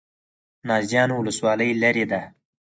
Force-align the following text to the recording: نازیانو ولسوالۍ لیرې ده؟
نازیانو 0.67 1.15
ولسوالۍ 1.19 1.71
لیرې 1.81 2.05
ده؟ 2.11 2.21